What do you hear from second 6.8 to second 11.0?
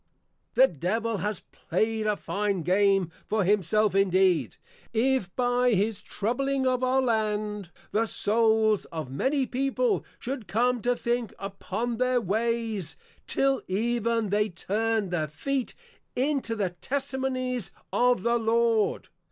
our Land, the Souls of many People should come to